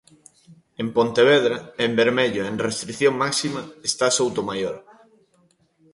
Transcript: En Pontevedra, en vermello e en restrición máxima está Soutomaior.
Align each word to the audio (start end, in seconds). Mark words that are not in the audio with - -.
En 0.81 0.87
Pontevedra, 0.97 1.57
en 1.85 1.91
vermello 2.01 2.41
e 2.43 2.49
en 2.51 2.57
restrición 2.67 3.13
máxima 3.23 3.61
está 3.89 4.05
Soutomaior. 4.17 4.75